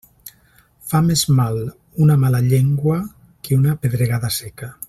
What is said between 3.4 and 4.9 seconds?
que una pedregada seca.